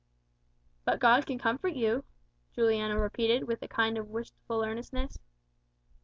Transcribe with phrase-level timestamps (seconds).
[0.83, 2.03] "But God can comfort you,"
[2.55, 5.19] Juliano repeated with a kind of wistful earnestness.